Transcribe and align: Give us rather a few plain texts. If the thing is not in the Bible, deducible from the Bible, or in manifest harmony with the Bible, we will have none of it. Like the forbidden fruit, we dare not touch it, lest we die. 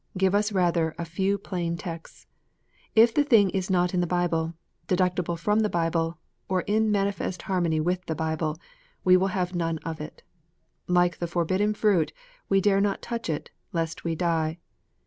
Give 0.17 0.33
us 0.33 0.51
rather 0.51 0.95
a 0.97 1.05
few 1.05 1.37
plain 1.37 1.77
texts. 1.77 2.25
If 2.95 3.13
the 3.13 3.23
thing 3.23 3.51
is 3.51 3.69
not 3.69 3.93
in 3.93 4.01
the 4.01 4.07
Bible, 4.07 4.55
deducible 4.87 5.37
from 5.37 5.59
the 5.59 5.69
Bible, 5.69 6.17
or 6.49 6.61
in 6.61 6.89
manifest 6.91 7.43
harmony 7.43 7.79
with 7.79 8.07
the 8.07 8.15
Bible, 8.15 8.57
we 9.03 9.15
will 9.15 9.27
have 9.27 9.53
none 9.53 9.77
of 9.85 10.01
it. 10.01 10.23
Like 10.87 11.19
the 11.19 11.27
forbidden 11.27 11.75
fruit, 11.75 12.13
we 12.49 12.59
dare 12.59 12.81
not 12.81 13.03
touch 13.03 13.29
it, 13.29 13.51
lest 13.73 14.03
we 14.03 14.15
die. 14.15 14.57